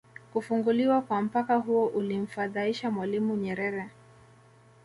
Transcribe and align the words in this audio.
Kufunguliwa 0.33 1.01
kwa 1.01 1.21
mpaka 1.21 1.55
huo 1.55 1.87
kulimfadhaisha 1.87 2.91
Mwalimu 2.91 3.35
Nyerere 3.37 3.89